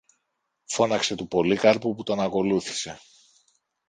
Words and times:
φώναξε 0.65 1.15
του 1.15 1.27
Πολύκαρπου 1.27 1.95
που 1.95 2.03
τον 2.03 2.19
ακολουθούσε. 2.19 2.99